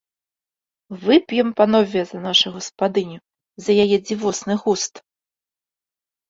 Вып'ем, 1.01 1.49
панове, 1.57 2.03
за 2.11 2.17
нашу 2.27 2.47
гаспадыню, 2.55 3.19
за 3.67 3.71
яе 3.85 3.97
дзівосны 4.07 4.53
густ! 4.65 4.93